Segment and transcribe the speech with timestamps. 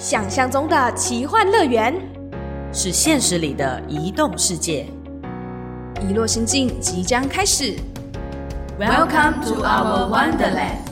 [0.00, 1.92] 想象中的奇幻乐园，
[2.72, 4.86] 是现实里的移动世界。
[6.08, 7.74] 遗落心境即将开始。
[8.78, 10.86] Welcome to our Wonderland。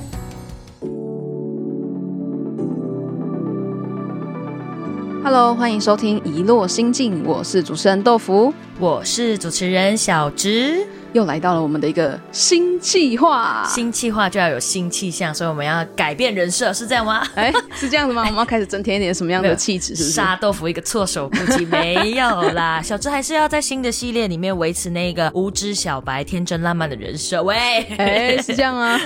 [5.22, 10.87] Hello，欢迎收听《遗落心境》，我是主持人豆腐，我是主持人小直。
[11.13, 13.65] 又来到了我们的一个新计划。
[13.67, 17.27] 新计划就要有新气象，所以我们要改变人设，是这样吗？
[17.37, 18.20] 哎，是这样子吗？
[18.27, 19.97] 我们要开始增添一点什么样的气质？
[19.97, 20.15] 是不是？
[20.15, 22.83] 杀豆腐一个措手不及，没有啦。
[22.84, 27.43] 小植还是要在新的系列里面维持那个无知小白、天真烂漫的人设。
[27.43, 27.56] 喂，
[27.97, 29.01] 哎，是这样啊。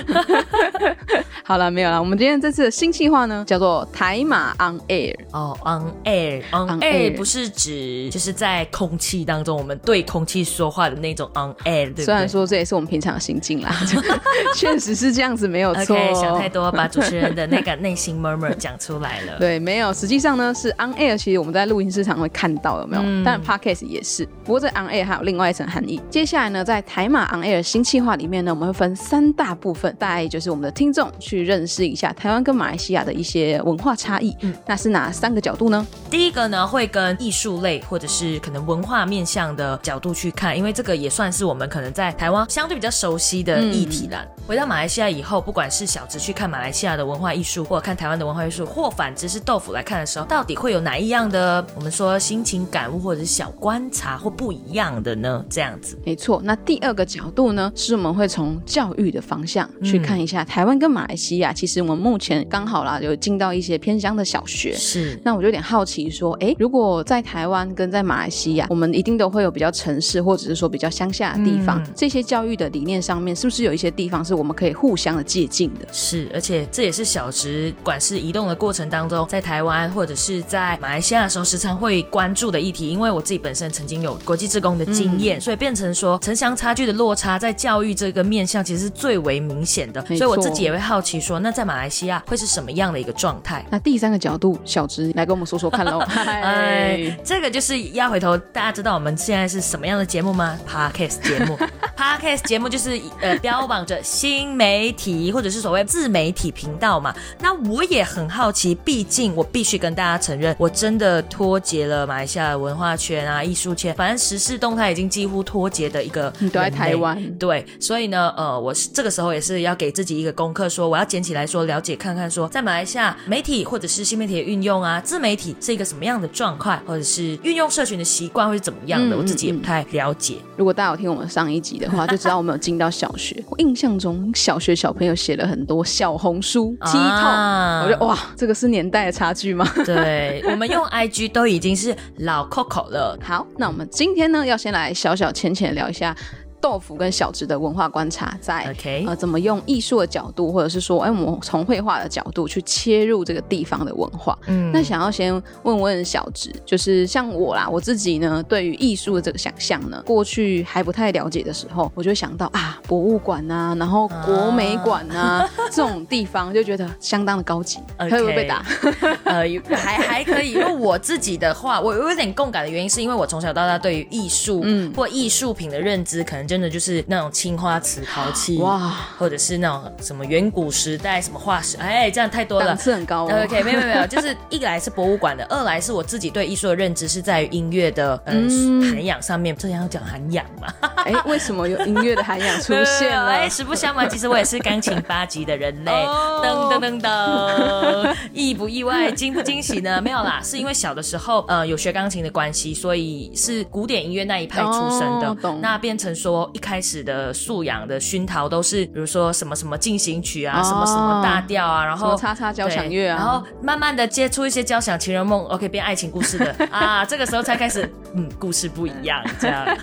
[1.45, 1.97] 好了，没有了。
[1.97, 5.15] 我们今天这次的新计划呢，叫做台马 on air。
[5.31, 5.57] 哦、
[6.03, 12.05] air，on On air air 不是指就是在空气当中我们对空气说话的那种 on air，对不对？
[12.05, 13.71] 虽然说这也是我们平常的心境啦，
[14.57, 15.95] 确实是这样子，没有错。
[15.95, 19.37] OK，想太多，把主持人的那个内心 murmur 讲出来了。
[19.37, 23.03] 对，没有，实际上呢是 on air，其实我们在录音室常会看到，有没有？
[23.05, 26.01] 嗯当然 podcast 也是，不过这 on air 还有另外一层含义。
[26.09, 34.35] 接下来呢，在台马 on air 新计划里面呢，我们会分三大部分，大概就是我们的听众去认识一下台湾跟马来西亚的一些文化差异。
[34.41, 35.85] 嗯，那是哪三个角度呢？
[36.09, 44.25] 第一个呢，会跟艺术类或者是可能文化面向的角度去看，因为这个也算是我们可能在台湾相对比较熟悉的议题啦。
[44.47, 55.45] 回到马来西亚以后，不管是小直去看马来西亚的文化艺术，或者看台湾的文化艺术，或反之是豆腐来看的时候，到底会有哪一样的我们说心情感悟或者是小观察或不一样的呢？
[55.49, 55.97] 这样子。
[56.05, 61.53] 没错，那第二个角度呢，是我们会从教育的方向去看一下台湾跟马来西亚。
[61.53, 64.73] 其实我们目前刚好啦，有进到一些偏乡的小学。
[64.73, 75.87] 是，那我就有点好奇，说，诶，如果在台湾跟在马来西亚，我们一定都会有比较城市或者是说比较乡下的地方，这些教育的理念上面，是不是有一些地方是我们可以互相的借鉴的？
[75.91, 82.89] 是，而且这也是小直，不管是移动的过程当中，在台湾或者是在马来西亚的时候，时常会关注的议题。
[82.89, 90.05] 因为我自己本身曾经有国际职工的经验，所以变成说城乡差距的落差在教育这个面向其实是最为明显的。
[90.07, 93.65] 所以我自己也会好奇说，那在马来西亚会是什么样的一个状态？
[93.69, 95.99] 那第三个角度，小直来跟我们说说看喽。
[96.15, 101.57] 哎，这个就是要回头，大家知道我们现在是什么样的节目吗？Podcast 节目，
[101.97, 107.15] Podcast 节目就是呃标榜着新媒体或者是所谓自媒体频道嘛。
[107.39, 116.33] 那我也很好奇，毕竟我必须跟大家承认，我真的脱节了马来西亚的文化圈啊、艺术圈，反正时事动态已经几乎脱节的一个。
[116.39, 130.35] 你都在台湾，对，所以呢，呃，我是这个时候也是要给自己一个功课，说我要捡起来说了解看看说，在马来西亚媒体或者是新媒体的运用啊，自媒体是一个什么样的状况，或者是运用社群的习惯会是怎么样的，嗯我自己也不太了解。
[130.57, 133.41] 如果大家有听我们上一集的话，就知道我们有进到小学。
[133.49, 139.67] 我印象中，小学小朋友写了很多小红书、T 啊我觉得哇，这个是年代的差距吗？
[139.85, 143.17] 对，我们用 IG 都已经是老 Coco 了。
[143.21, 146.15] 好，那我们今天呢，要先来小小浅浅聊一下。
[146.61, 149.03] 豆腐跟小植的文化观察在，OK。
[149.07, 154.37] 呃怎么用艺术的角度，或者是说，哎，我们从绘画的角度去切入这个地方的文化。
[154.47, 154.71] 嗯。
[154.71, 155.33] 那想要先
[155.63, 168.11] 问问小植，就是像我啦，我自己呢，对于艺术的这个想象呢，过去还不太了解的时候，我就想到啊，博物馆啊，然后国美馆啊这种地方，就觉得相当的高级，OK。
[168.11, 168.63] 会不会被打？
[169.25, 169.43] 呃，
[169.75, 174.91] 还还可以，因为我自己的话，我有点共感的原因，是因为我从小到大对于艺术，嗯。
[174.93, 182.77] 或艺术品的认知，可能真的就是那种青花瓷陶器，哇，或者是那种什么远古时代什么化石，哎，这样太多了档。
[182.77, 183.43] 次很高哦。
[183.45, 189.55] OK，没有没有没有，就是一来是博物馆的， 二来是我自己对艺术的认知是在于音乐的呃嗯涵养上面。
[189.55, 190.67] 这样要讲涵养嘛？
[191.05, 193.31] 哎，为什么有音乐的涵养出现了？
[193.31, 195.91] 哎，实不相瞒， 其实我也是钢琴八级的人类。
[195.91, 200.01] 哦噔噔噔噔，意不意外，惊不惊喜呢？
[200.01, 205.29] 没有啦，是因为小的时候呃有学钢琴的关系，所以是古典音乐那一派出身的。
[205.43, 219.65] 哦那变成说一开始的素养的熏陶都是，比如说什么什么进行曲啊，哦什么什么大调啊，然后叉叉交响乐啊然后慢慢的接触一些交响情人梦，OK 变爱情故事的 啊，这个时候才开始，嗯，故事不一样，这样。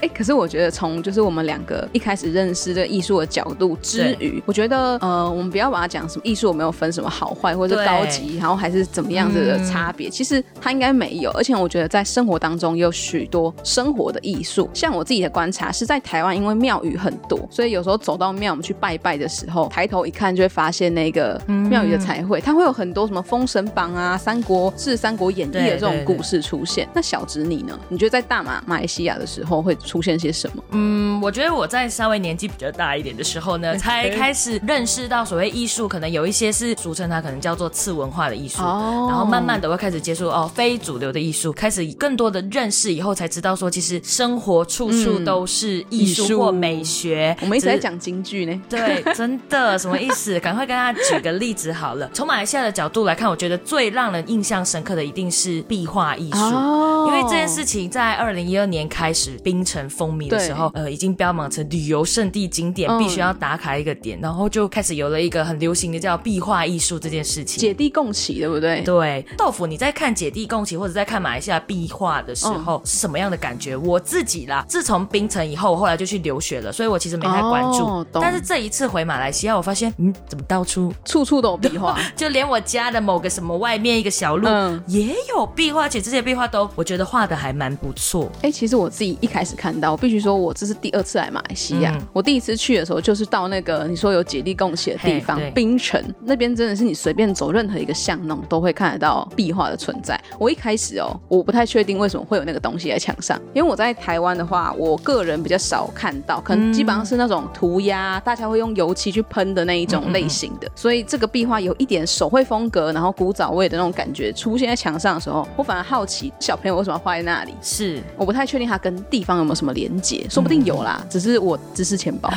[0.00, 11.30] 哎、可是我觉得从就是我们两个一开始认识这个艺术的角度之余，我觉得呃，我们不要把它讲什么艺术有没有分什么好坏或者高级，然后还是怎么样子的差别，其实它应该没有。
[11.32, 26.88] 而且我觉得在生活当中也有许多生活的艺术，像我自己己的观察是在台湾，因为庙宇很多，所以有时候走到庙，我们去拜拜的时候，抬头一看就会发现那个庙宇的彩绘，它会有很多什么《封神榜》啊、《三国志》《三国演义》的这种故事出现。
[26.94, 27.78] 那小侄你呢？
[27.88, 30.62] 你觉得在大马马来西亚的时候会出现些什么？
[30.70, 47.36] 嗯，我觉得我在稍微年纪比较大一点的时候呢，才开始认识到所谓艺术，可能有一些是俗称它可能叫做次文化的艺术，然后慢慢的会开始接触哦非主流的艺术，开始更多的认识以后才知道说，其实生活处处都是艺术或美学。
[47.40, 50.38] 我们一直在讲京剧呢，对， 真的什么意思？
[50.40, 52.08] 赶快跟大家举个例子好了。
[52.14, 67.60] 从马来西亚的角度来看，我觉得最让人印象深刻的一定是壁画艺术，因为这件事情在二零一二年开始冰城风靡的时候，呃，已经标榜成旅游胜地景点，必须要打卡一个点，然后就开始有了一个很流行的叫壁画艺术这件事情。
[67.60, 68.80] 姐弟共起，对不对？
[68.82, 73.76] 对，豆腐，你在看姐弟共起或者在看马来西亚壁画的时候是什么样的感觉？
[73.76, 78.04] 我自己啦，自从冰城以后，我后来就去留学了，所以我其实没太关注。
[78.12, 81.98] 但是这一次回马来西亚，我发现，嗯，怎么到处处处都有 壁画？
[82.16, 84.48] 就连我家的某个什么外面一个小路
[84.86, 88.30] 也有壁画，而且这些壁画都我觉得画的还蛮不错。
[88.42, 91.96] 哎，其实我自己一开始看到，我必须说我这是第二次来马来西亚。
[92.12, 100.20] 我第一次去的时候，就是到那个你说有姐弟共起的地方，槟城那边真的是你随便走任何一个巷弄都会看得到壁画的存在。
[100.38, 110.70] 我一开始哦，我不太确定为什么会有那个东西在墙上，因为我在台湾的话，我个人比较少看到，可能基本上是那种涂鸦，大家会用油漆去喷的那一种类型的。
[110.74, 117.54] 所以这个壁画有一点手绘风格，然后古早味的那种感觉出现在墙上的时候，我反而好奇小朋友为什么画在那里。
[117.60, 122.30] 是，我不太确定它跟地方有没有什么连接，说不定有啦，只是我知识钱包。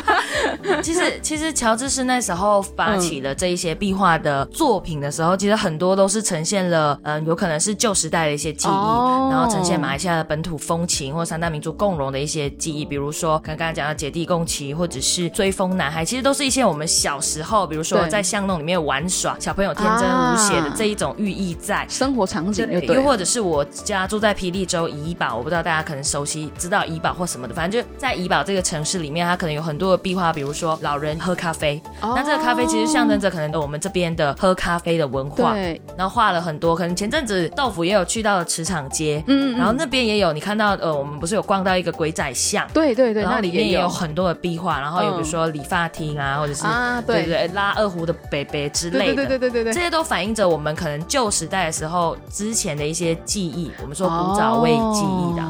[0.82, 21.86] 其实，其实乔治是那时候发起了这一些壁画的作品的时候，其实很多都是呈现了，嗯，有可能是旧时代的一些记忆，然后呈现马来西亚的本土风情或三大民族共融的一些记忆，比如说刚刚讲的姐弟共骑，或者是追风男孩，其实都是一些我们小时候，比如说在巷弄里面玩耍，小朋友天真无邪的这一种寓意在。
[21.88, 47.26] 生活场景，又或者是我家住在霹雳州怡保，我不知道大家可能熟悉知道怡保或什么的，反正就在怡保这个城市里面，它可能有很多的壁画，比如说老人喝咖啡，那这个咖啡其实象征着可能我们这边的喝咖啡的文化，对，然后画了很多，可能前阵子豆腐也有去到了池场街，嗯，然后那边也有你看到，呃，我们不是有逛到一个鬼仔像，对对对，那里面也有很多的壁画，然后有比如说理发厅啊，或者是啊，对。
[47.26, 55.42] 对，拉二胡的北北之类的，对对对对对，这些都反映着我们可能旧时代的时候之前的一些记忆，我们说古早味记忆的，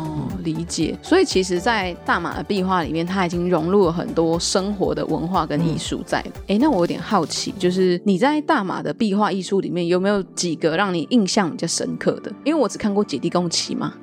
[0.44, 0.96] 理解。
[1.02, 6.25] 所以其实，在大马的壁画里面，它已经融入了很多生活的文化跟艺术在。
[6.46, 12.32] 哎，那我有点好奇，就是你在大马的壁画艺术里面有没有几个让你印象比较深刻的？
[12.44, 13.94] 因为我只看过姐弟共骑嘛，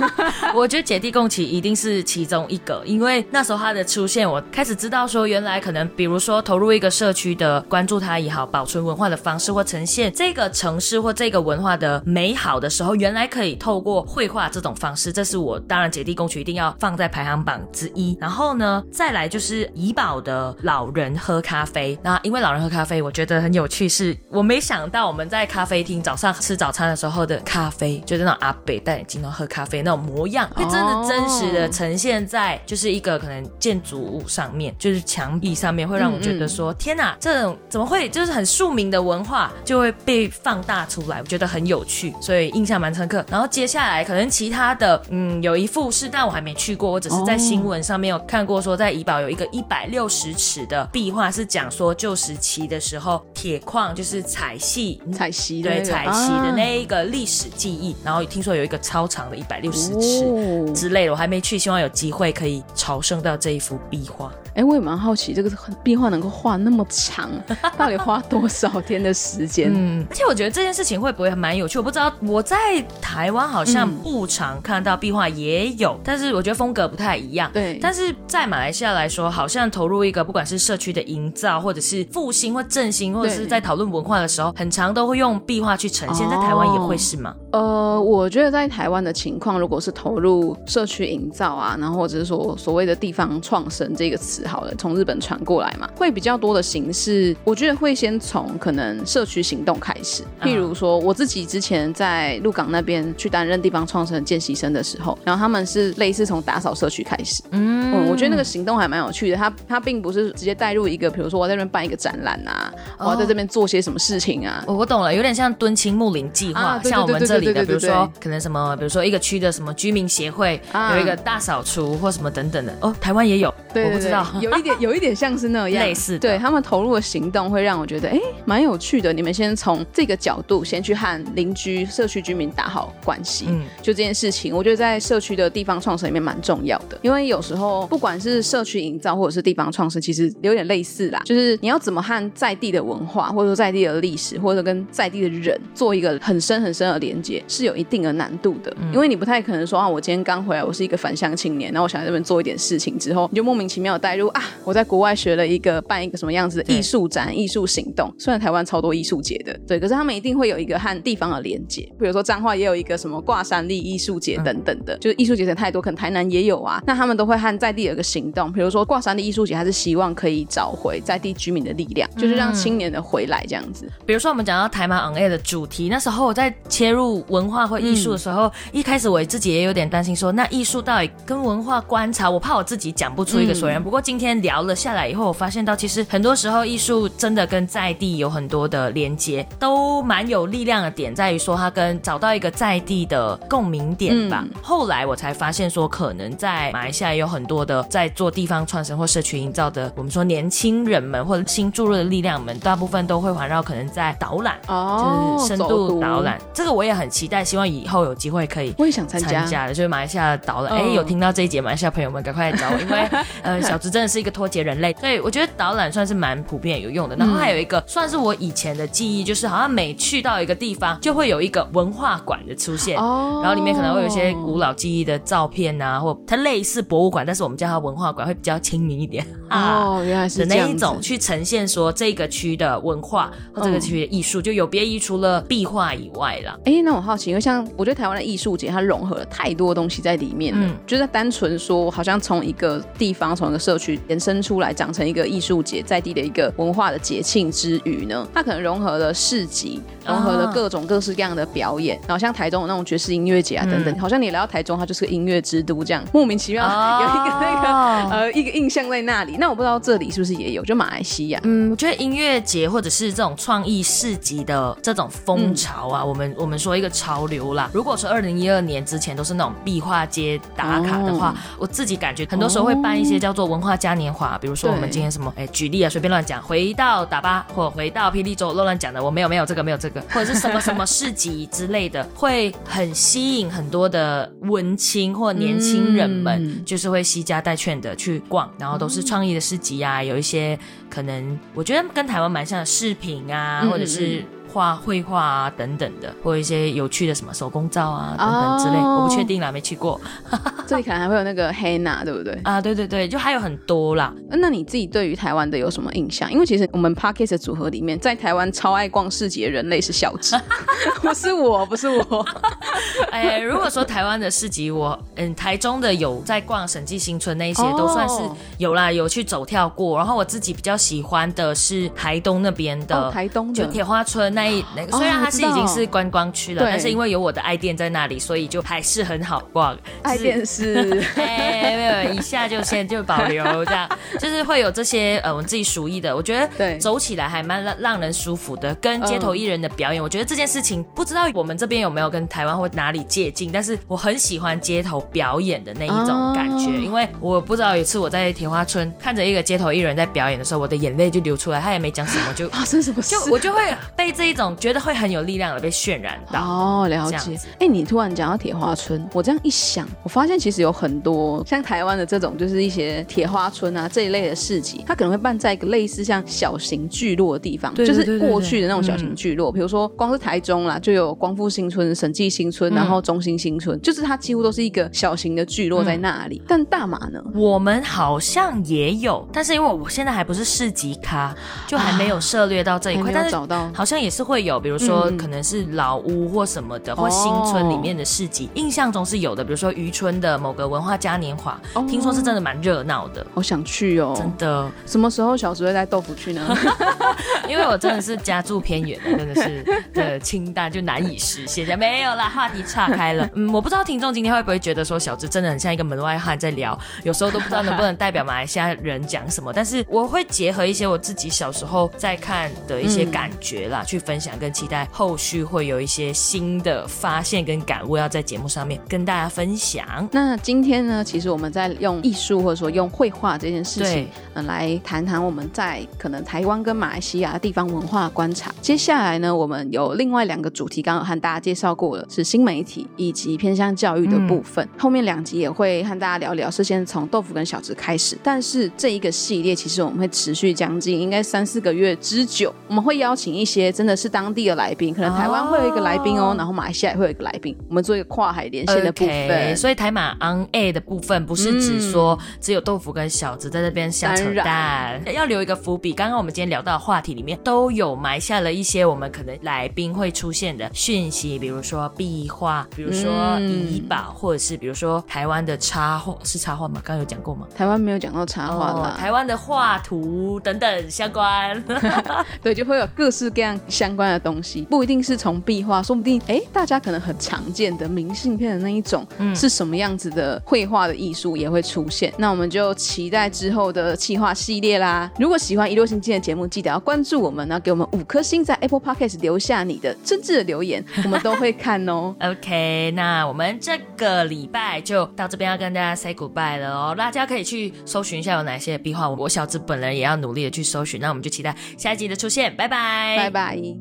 [0.54, 18.18] 我觉得姐弟共骑一定是其中一个，因为那时候它的出现，我开始知道说，原来可能比如说投入一个社区的关注它也好，保存文化的方式或呈现这个城市或这个文化的美好的时候，原来可以透过绘画这种方式，这是我当然姐弟共骑一定要放在排行榜之一。
[18.20, 29.80] 然后呢，再来就是怡宝的老人喝咖啡，那因为老人喝咖啡，我觉得很有趣，是我没想到我们在咖啡厅早上吃早餐的时候的咖啡，就是那种阿北戴眼镜然后喝咖啡。
[29.82, 43.24] 那种模样，会真的真实的呈现在就是一个可能建筑物上面，就是墙壁上面，会让我觉得说天哪，这种怎么会就是很庶民的文化就会被放大出来，我觉得很有趣，所以印象蛮深刻。
[43.30, 57.94] 然后接下来可能其他的，嗯，有一幅是，但我还没去过，我只是在新闻上面有看过，说在怡保有一个一百六十尺的壁画，是讲说旧时期的时候铁矿就是采戏采锡对采锡的那一个历史记忆。
[58.02, 64.32] 然后听说有一个超长的一百六十尺之类的，我还没去，希望有机会可以朝圣到这一幅壁画。
[64.54, 65.50] 哎，我也蛮好奇，这个
[65.84, 67.30] 壁画能够画那么长，
[67.78, 69.70] 到底花多少天的时间？
[69.72, 71.78] 嗯，而且我觉得这件事情会不会蛮有趣？
[71.78, 72.56] 我不知道，我在
[73.00, 77.50] 台湾好像不常看到壁画，也有，但是我觉得风格不太一样。
[77.52, 86.28] 对，但是在马来西亚来说，好像投入一个不管是社区的营造，或者是复兴或振兴，或者是在讨论文化的时候，很常都会用壁画去呈现。
[86.28, 87.34] 在台湾也会是吗？
[87.52, 94.46] 呃，我觉得在台湾的情况，如果是投入社区营造啊，然后或者是说所谓的地方创生这个词。
[94.46, 97.36] 好了，从日本传过来嘛，会比较多的形式。
[97.44, 107.42] 我觉得会先从可能社区行动开始，譬如说我自己之前在鹿港那边去担任地方创生见习生的时候，然后他们是类似从打扫社区开始。
[107.50, 109.36] 嗯，我觉得那个行动还蛮有趣的。
[109.36, 114.62] 他他并不是直接带入一个，比如说我在这边办一个展览啊，我要在这边做些什么事情啊。
[114.66, 122.74] 我我懂了，有点像敦亲睦邻计划，啊像我们这里的，比如说可能什么，比如说一个区的什么居民协会啊有一个大扫除或什么等等的。
[122.80, 124.26] 哦，台湾也有，对我不知道。
[124.40, 129.12] 有一点 有一点像是那样类似的对他们投入的行动会让我觉得，哎，蛮有趣的。
[129.12, 136.98] 你们先从这个角度先去和邻居、社区居民打好关系，嗯就这件事情，我觉得在社区的地方创生里面蛮重要的。
[137.02, 148.74] 因为有时候不管是社区营造或者是地方创生，其实有点类似啦，就是你要怎么和在地的文化，或者说在地的历史，或者跟在地的人做一个很深很深的连接，是有一定的难度的。
[148.92, 158.12] 因为你不太可能说啊，我今天刚回来，我是一个返乡青年，然后我想在这边做一点事情之后，你就莫名其妙地带入啊，我在国外学了一个办一个什么样子的艺术展、艺术行动。
[158.18, 161.82] 虽然台湾超多艺术节的，对，可是他们一定会有一个和地方的连接。
[161.98, 166.82] 比如说彰化也有一个什么挂山立艺术节等等的，就是艺术节的太多，可能台南也有啊。
[166.84, 173.88] 那他们都会和在地有一个行动，比如说挂山的艺术节，还是希望可以找回在地居民的力量，就是让青年的回来这样子。
[174.04, 183.82] 比如说我们讲到台马 on air 的主题，那时候我在切入文化或艺术的时候，一开始我自己也有点担心说，那艺术到底跟文化观察，我怕我自己讲不出一个所以然。
[183.82, 194.44] 不过今天聊了下来以后，我发现到其实很多时候艺术真的跟在地有很多的连接，都蛮有力量的点，在于说它跟找到一个在地的共鸣点吧。
[194.62, 204.56] 后来我才发现说，可能在马来西亚有很多的在做地方创生或社区营造的，我们说年轻人们或者新注入的力量们，大部分都会环绕可能在导览。
[204.68, 209.28] 哦就是深度导览，这个我也很期待，希望以后有机会可以我也想参加。
[209.28, 210.72] 参加的，就是马来西亚的导览。
[210.72, 213.08] 哎、嗯有听到这一节马来西亚朋友们，赶快来找我，因为
[213.42, 217.16] 呃， 小植真的是一个脱节人类，所以我觉得导览算是蛮普遍有用的。
[217.16, 222.98] 然后还有一个算是我以前的记忆，就是好像每去到一个地方，就会有一个文化馆的出现。
[222.98, 229.84] 哦然后里面可能会有一些古老记忆的照片啊，或它类似博物馆，但是我们叫它文化馆，会比较亲民一点啊。
[229.84, 236.56] 哦， 原来是那一种去呈现说这个区的文化或这个区的艺术，就有别于除了壁画以外啦。
[236.64, 257.68] 哎、那我好奇，因为像我觉得台湾的艺术节，它融合了太多东西在里面了，嗯就是单纯说，好像从一个地方、从一个社区延伸出来，长成一个艺术节，在地的一个文化的节庆之余呢，它可能融合了市集，融合了各种各式各样的表演，然后像台中的那种爵士音乐节啊等等，好像你来到台中，它就是个音乐之都这样，莫名其妙、哦有一个那个
[258.10, 259.36] 呃一个印象在那里。
[259.36, 261.38] 那我不知道这里是不是也有，就马来西亚。
[261.44, 267.68] 嗯，我觉得音乐节或者是这种创意市集的这种风潮啊，我们我们说一个潮流啦。
[267.74, 290.58] 如果说二零一二年之前都是那种壁画街打卡的话，哦我自己感觉很多时候会办一些叫做文化嘉年华，比如说我们今天什么，哎，举例啊，随便乱讲，回到打巴或回到霹雳州乱乱讲的，我没有没有这个没有这个，或者是什么什么市集之类的，会很吸引很多的文青或年轻人们，嗯就是会惜家带券的去逛，然后都是创意的市集啊，有一些
[290.88, 294.24] 可能我觉得跟台湾蛮像的饰品啊，嗯或者是。
[294.52, 300.00] 画绘画啊等等的，或一些有趣的什么手工皂啊等等之类，哦我不确定啦，没去过
[300.66, 302.38] 这里可能还会有那个黑娜，对不对？
[302.44, 302.60] 啊。
[302.60, 304.12] 对对对，就还有很多啦。
[304.30, 306.30] 那你自己对于台湾的有什么印象？
[306.30, 310.36] 因为其实我们 Parkes 的组合里面，在台湾超爱逛市集的人类是小智，
[311.00, 312.26] 不是我，不是我。
[313.10, 318.16] 哎，如果说台湾的市集，我嗯，台中的有在逛审计新村那一些，哦都算是
[318.58, 319.96] 有啦，有去走跳过。
[319.96, 329.76] 然后我自己比较喜欢的是台东那边的，哦，台东的就铁花村那一那个，哦虽然它是已经是观光区了，对但是因为有我的爱店在那里，所以就还是很好逛。
[330.02, 331.02] 爱店是。
[331.16, 333.88] 哎，没有，一下就先就保留这样，
[334.20, 338.74] 就是会有这些呃我自己熟意的，我觉对得走起来还蛮让让人舒服的。
[338.76, 353.10] 跟街头艺人的表演，我觉得这件事情不知道我们这边有没有跟台湾或哪里接近，但是我很喜欢街头表演的那一种感觉，哦因为我不知道有一次我在铁花村看着一个街头艺人在表演的时候，我的眼泪就流出来，他也没讲什么，就 发生什么事？
[353.10, 353.60] 就我就会
[353.96, 356.40] 被这一种觉得会很有力量的被渲染到。
[356.40, 357.38] 哦，了解。
[357.58, 369.50] 哎、你突然讲到铁花村，我这样一想，我发现其实有很多像台湾的这种，就是一些铁花村啊这一类的市集，它可能会办在一个类似像小型聚落的地方，就是过去的那种小嗯型聚落。
[369.50, 376.42] 比如说，光是台中啦，就有光复新村、审计新村，然后中心新村，就是它几乎都是一个小型的聚落在那里。
[376.46, 377.22] 但大马呢？
[377.34, 381.34] 我们好像也有，但是因为我现在还不是市集咖，
[381.66, 383.10] 就还没有涉猎到这一块。
[383.12, 389.44] 但是找到好像也是会有，比如说嗯可能是老屋或什么的，或新村里面的市集，印象中是有的。
[389.44, 393.26] 比如说渔村的某个文化嘉年华，哦听说是真的蛮热闹的。
[393.34, 394.14] 好想去哦！
[394.16, 396.56] 真的，什么时候小植会带豆腐去呢？
[397.48, 401.78] 因为我真的是家住偏远的，真的是的清淡就难以实现。
[401.78, 403.28] 没有啦，话题岔开了。
[403.34, 409.52] 嗯，我不知道听众今天会不会觉得说小智真的很像一个门外汉在聊，有时候都不知道能不能代表马来西亚人讲什么。
[409.52, 420.08] 但是我会结合一些我自己小时候在看的一些感觉啦，去分享跟期待后续会有一些新的发现跟感悟，要在节目上面跟大家分享。
[420.10, 428.50] 那今天呢，其实我们在用艺术或者说用绘画这件事情对，嗯，来谈谈我们在可能台湾跟马来西亚地方文化观察。
[428.62, 434.66] 接下来呢，我们有另外两个主题，刚刚有和大家介绍过了，是新媒体以及偏向教育的部分。
[434.78, 438.16] 后面两集也会和大家聊聊，是先从豆腐跟小植开始。
[438.22, 449.56] 但是这一个系列其实我们会持续将近应该三四个月之久，我们会邀请一些真的是当地的来宾，可能台湾会有一个来宾哦，哦然后马来西亚会有一个来宾，我们做一个跨海连线的部分。
[449.56, 455.92] 所以台马 on A 的部分不是只说只有豆腐跟小子在这边瞎扯当淡，要留一个伏笔。
[455.92, 466.80] 刚刚我们今天聊到的话题里面都有埋下了一些我们可能来宾会出现的讯息，比如说壁画，比如说嗯怡宝，或者是比如说台湾的插画，是插画吗？
[466.84, 467.46] 刚刚有讲过吗？
[467.56, 471.62] 台湾没有讲到插画啦，哦台湾的画图等等相关。
[472.42, 482.12] 对，就会有各式各样相关的东西，不一定是从壁画，说不定哎，大家可能很常见的明信片的那一种，嗯是什么样子的绘画的艺术也会出现。
[482.16, 485.10] 那我们就期待之后的企划系列啦。
[485.18, 492.14] 如果喜欢一路星今的节目，记得要关注我们，然后给我们五颗星，在 Apple Podcast 留下你的真挚的留言， 我们都会看哦。
[492.20, 496.94] OK，那我们这个礼拜就到这边要跟大家 say goodbye 了哦。
[496.96, 501.00] 大家可以去搜寻一下有哪些壁画，我小子本人也要努力的去搜寻。
[501.00, 503.77] 那我们就期待下一集的出现，拜拜，拜拜。